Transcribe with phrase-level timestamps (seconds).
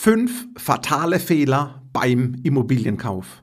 [0.00, 3.42] Fünf fatale Fehler beim Immobilienkauf.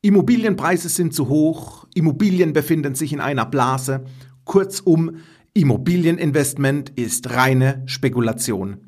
[0.00, 4.04] Immobilienpreise sind zu hoch, Immobilien befinden sich in einer Blase.
[4.44, 5.18] Kurzum,
[5.54, 8.78] Immobilieninvestment ist reine Spekulation.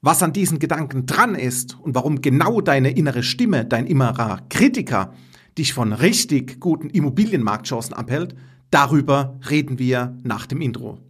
[0.00, 5.12] Was an diesen Gedanken dran ist und warum genau deine innere Stimme, dein innerer Kritiker,
[5.58, 8.36] dich von richtig guten Immobilienmarktchancen abhält,
[8.70, 11.00] darüber reden wir nach dem Intro.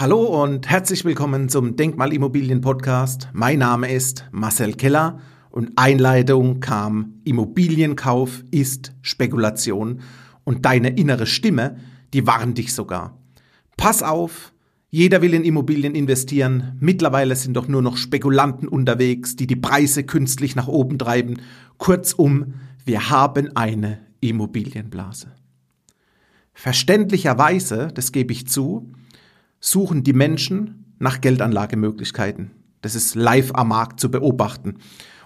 [0.00, 3.30] Hallo und herzlich willkommen zum Denkmalimmobilien Podcast.
[3.32, 5.18] Mein Name ist Marcel Keller
[5.50, 10.00] und Einleitung kam Immobilienkauf ist Spekulation
[10.44, 11.78] und deine innere Stimme,
[12.12, 13.18] die warnt dich sogar.
[13.76, 14.52] Pass auf,
[14.88, 16.76] jeder will in Immobilien investieren.
[16.78, 21.40] Mittlerweile sind doch nur noch Spekulanten unterwegs, die die Preise künstlich nach oben treiben.
[21.76, 22.54] Kurzum,
[22.84, 25.32] wir haben eine Immobilienblase.
[26.54, 28.92] Verständlicherweise, das gebe ich zu,
[29.60, 32.50] suchen die Menschen nach Geldanlagemöglichkeiten.
[32.80, 34.76] Das ist live am Markt zu beobachten.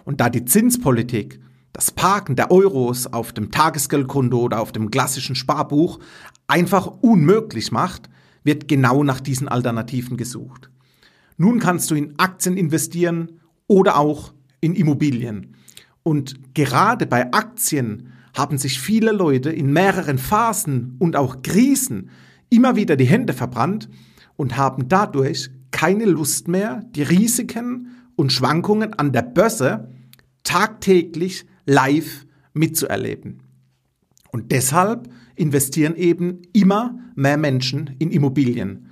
[0.04, 1.40] Und da die Zinspolitik
[1.72, 6.00] das Parken der Euros auf dem Tagesgeldkonto oder auf dem klassischen Sparbuch
[6.46, 8.10] einfach unmöglich macht,
[8.44, 10.70] wird genau nach diesen Alternativen gesucht.
[11.38, 15.56] Nun kannst du in Aktien investieren oder auch in Immobilien.
[16.02, 22.10] Und gerade bei Aktien haben sich viele Leute in mehreren Phasen und auch Krisen
[22.50, 23.88] immer wieder die Hände verbrannt,
[24.42, 29.88] und haben dadurch keine Lust mehr, die Risiken und Schwankungen an der Börse
[30.42, 33.44] tagtäglich live mitzuerleben.
[34.32, 38.88] Und deshalb investieren eben immer mehr Menschen in Immobilien.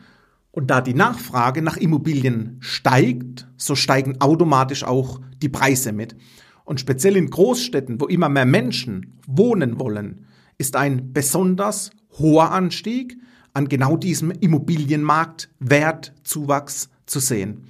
[0.52, 6.14] Und da die Nachfrage nach Immobilien steigt, so steigen automatisch auch die Preise mit.
[6.62, 10.26] Und speziell in Großstädten, wo immer mehr Menschen wohnen wollen,
[10.58, 11.90] ist ein besonders
[12.20, 13.16] hoher Anstieg
[13.52, 17.64] an genau diesem Immobilienmarkt Wertzuwachs zu sehen.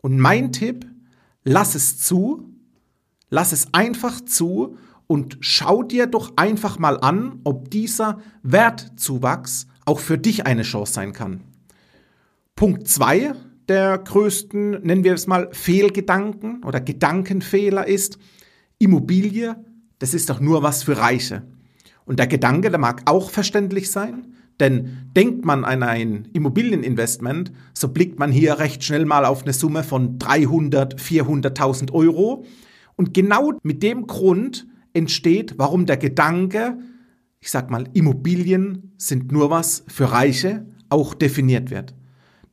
[0.00, 0.86] Und mein Tipp,
[1.44, 2.50] lass es zu,
[3.30, 10.00] lass es einfach zu und schau dir doch einfach mal an, ob dieser Wertzuwachs auch
[10.00, 11.42] für dich eine Chance sein kann.
[12.56, 13.34] Punkt zwei
[13.68, 18.18] der größten, nennen wir es mal, Fehlgedanken oder Gedankenfehler ist,
[18.78, 19.56] Immobilie,
[19.98, 21.42] das ist doch nur was für Reiche.
[22.04, 27.88] Und der Gedanke, der mag auch verständlich sein, denn denkt man an ein Immobilieninvestment, so
[27.88, 32.44] blickt man hier recht schnell mal auf eine Summe von 300, 400.000 Euro.
[32.96, 36.78] Und genau mit dem Grund entsteht, warum der Gedanke,
[37.40, 41.94] ich sag mal, Immobilien sind nur was für Reiche, auch definiert wird.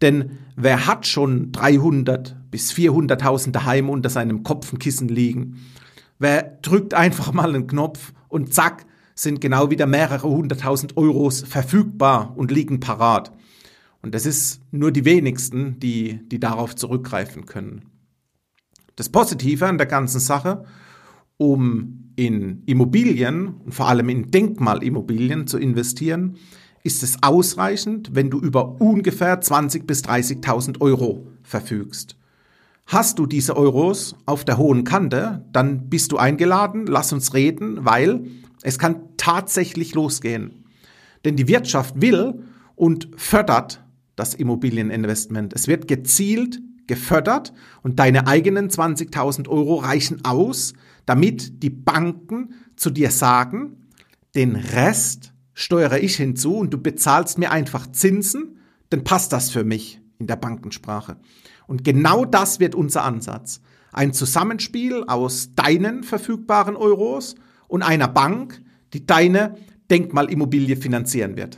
[0.02, 5.58] Denn wer hat schon 300 bis 400.000 daheim unter seinem Kopfenkissen liegen?
[6.18, 8.86] Wer drückt einfach mal einen Knopf und zack,
[9.22, 13.34] sind genau wieder mehrere hunderttausend Euros verfügbar und liegen parat.
[14.02, 17.84] Und das ist nur die wenigsten, die, die darauf zurückgreifen können.
[18.96, 20.64] Das Positive an der ganzen Sache,
[21.38, 26.38] um in Immobilien und vor allem in Denkmalimmobilien zu investieren,
[26.84, 32.16] ist es ausreichend, wenn du über ungefähr 20.000 bis 30.000 Euro verfügst.
[32.86, 37.86] Hast du diese Euros auf der hohen Kante, dann bist du eingeladen, lass uns reden,
[37.86, 38.26] weil
[38.62, 40.66] es kann tatsächlich losgehen.
[41.26, 42.44] Denn die Wirtschaft will
[42.76, 43.84] und fördert
[44.16, 45.54] das Immobilieninvestment.
[45.54, 47.54] Es wird gezielt gefördert
[47.84, 50.74] und deine eigenen 20.000 Euro reichen aus,
[51.06, 53.88] damit die Banken zu dir sagen,
[54.36, 58.60] den Rest steuere ich hinzu und du bezahlst mir einfach Zinsen,
[58.90, 61.18] dann passt das für mich in der Bankensprache.
[61.68, 63.62] Und genau das wird unser Ansatz.
[63.92, 67.36] Ein Zusammenspiel aus deinen verfügbaren Euros
[67.70, 69.56] und einer Bank, die deine
[69.90, 71.58] Denkmalimmobilie finanzieren wird.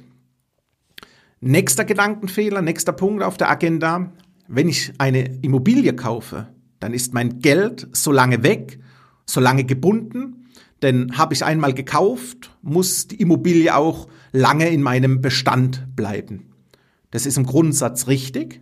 [1.40, 4.12] Nächster Gedankenfehler, nächster Punkt auf der Agenda.
[4.48, 8.80] Wenn ich eine Immobilie kaufe, dann ist mein Geld so lange weg,
[9.26, 10.46] so lange gebunden,
[10.82, 16.52] denn habe ich einmal gekauft, muss die Immobilie auch lange in meinem Bestand bleiben.
[17.12, 18.62] Das ist im Grundsatz richtig,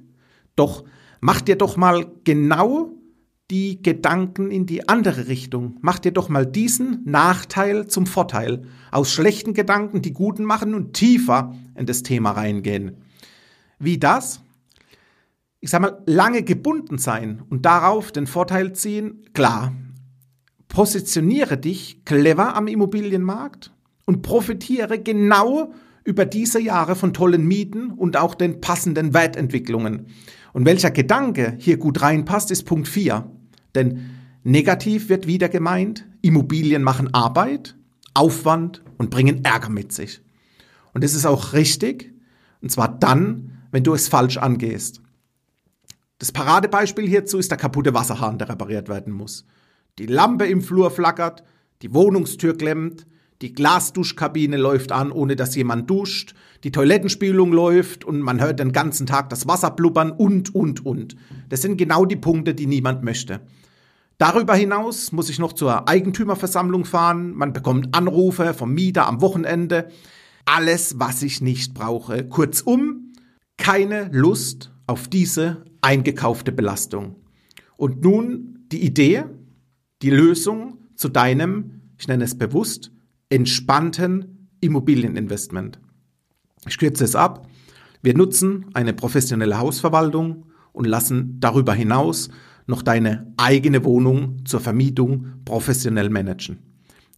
[0.55, 0.83] doch
[1.21, 2.93] mach dir doch mal genau
[3.51, 5.77] die Gedanken in die andere Richtung.
[5.81, 8.63] Mach dir doch mal diesen Nachteil zum Vorteil.
[8.91, 12.97] Aus schlechten Gedanken die guten machen und tiefer in das Thema reingehen.
[13.79, 14.41] Wie das?
[15.61, 19.73] Ich sag mal, lange gebunden sein und darauf den Vorteil ziehen, klar.
[20.67, 23.73] Positioniere dich clever am Immobilienmarkt
[24.05, 25.73] und profitiere genau
[26.03, 30.07] über diese Jahre von tollen Mieten und auch den passenden Wertentwicklungen.
[30.53, 33.29] Und welcher Gedanke hier gut reinpasst, ist Punkt 4.
[33.75, 34.09] Denn
[34.43, 37.75] negativ wird wieder gemeint, Immobilien machen Arbeit,
[38.13, 40.21] Aufwand und bringen Ärger mit sich.
[40.93, 42.13] Und das ist auch richtig,
[42.61, 45.01] und zwar dann, wenn du es falsch angehst.
[46.17, 49.45] Das Paradebeispiel hierzu ist der kaputte Wasserhahn, der repariert werden muss.
[49.99, 51.43] Die Lampe im Flur flackert,
[51.81, 53.05] die Wohnungstür klemmt,
[53.41, 56.35] die Glasduschkabine läuft an, ohne dass jemand duscht,
[56.65, 61.15] die Toilettenspülung läuft und man hört den ganzen Tag das Wasser blubbern und, und, und.
[61.47, 63.39] Das sind genau die Punkte, die niemand möchte.
[64.19, 69.89] Darüber hinaus muss ich noch zur Eigentümerversammlung fahren, man bekommt Anrufe vom Mieter am Wochenende.
[70.43, 72.27] Alles, was ich nicht brauche.
[72.27, 73.13] Kurzum,
[73.57, 77.15] keine Lust auf diese eingekaufte Belastung.
[77.77, 79.23] Und nun die Idee,
[80.01, 82.91] die Lösung zu deinem, ich nenne es bewusst,
[83.29, 85.79] entspannten Immobilieninvestment.
[86.67, 87.47] Ich kürze es ab.
[88.01, 92.29] Wir nutzen eine professionelle Hausverwaltung und lassen darüber hinaus
[92.69, 96.59] noch deine eigene Wohnung zur Vermietung professionell managen.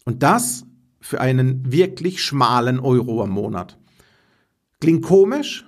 [0.06, 0.66] Und das
[1.02, 3.78] für einen wirklich schmalen Euro am Monat.
[4.80, 5.66] Klingt komisch,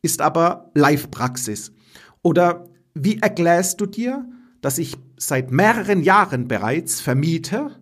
[0.00, 1.72] ist aber Live-Praxis.
[2.22, 2.64] Oder
[2.94, 4.26] wie erklärst du dir,
[4.62, 7.76] dass ich seit mehreren Jahren bereits vermiete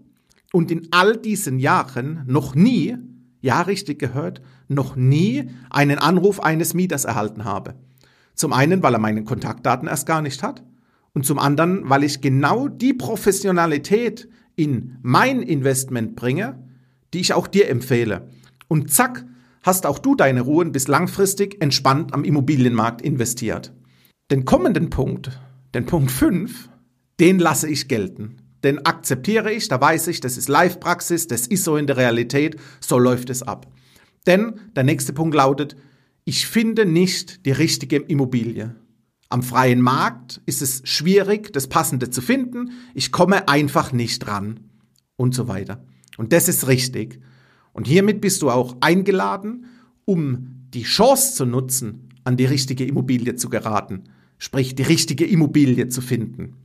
[0.52, 2.96] und in all diesen Jahren noch nie,
[3.40, 7.74] ja richtig gehört, noch nie einen Anruf eines Mieters erhalten habe.
[8.34, 10.64] Zum einen, weil er meine Kontaktdaten erst gar nicht hat
[11.18, 16.62] und zum anderen, weil ich genau die Professionalität in mein Investment bringe,
[17.12, 18.28] die ich auch dir empfehle.
[18.68, 19.24] Und zack,
[19.62, 23.72] hast auch du deine Ruhe bist langfristig entspannt am Immobilienmarkt investiert.
[24.30, 25.40] Den kommenden Punkt,
[25.74, 26.68] den Punkt 5,
[27.18, 31.64] den lasse ich gelten den akzeptiere ich, da weiß ich, das ist Live-Praxis, das ist
[31.64, 33.72] so in der Realität, so läuft es ab.
[34.26, 35.76] Denn der nächste Punkt lautet,
[36.24, 38.74] ich finde nicht die richtige Immobilie.
[39.30, 44.60] Am freien Markt ist es schwierig, das Passende zu finden, ich komme einfach nicht ran
[45.16, 45.84] und so weiter.
[46.16, 47.20] Und das ist richtig.
[47.72, 49.66] Und hiermit bist du auch eingeladen,
[50.04, 54.04] um die Chance zu nutzen, an die richtige Immobilie zu geraten,
[54.38, 56.56] sprich die richtige Immobilie zu finden.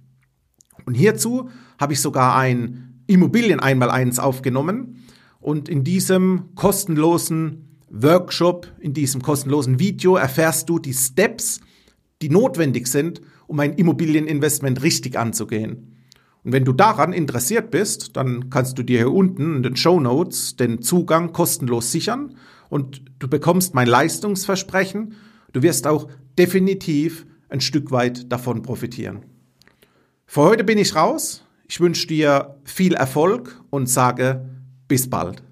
[0.85, 1.49] Und hierzu
[1.79, 5.03] habe ich sogar ein Immobilien einmal eins aufgenommen
[5.39, 11.59] und in diesem kostenlosen Workshop, in diesem kostenlosen Video erfährst du die Steps,
[12.23, 15.97] die notwendig sind, um ein Immobilieninvestment richtig anzugehen.
[16.43, 19.99] Und wenn du daran interessiert bist, dann kannst du dir hier unten in den Show
[19.99, 22.35] Notes den Zugang kostenlos sichern
[22.69, 25.15] und du bekommst mein Leistungsversprechen.
[25.51, 29.25] Du wirst auch definitiv ein Stück weit davon profitieren.
[30.25, 31.43] Für heute bin ich raus.
[31.67, 34.49] Ich wünsche dir viel Erfolg und sage
[34.87, 35.43] bis bald.